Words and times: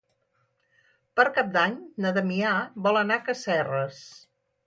Per 1.19 1.25
Cap 1.35 1.51
d'Any 1.57 1.75
na 2.05 2.13
Damià 2.17 2.53
vol 2.87 2.99
anar 3.03 3.21
a 3.21 3.25
Casserres. 3.29 4.03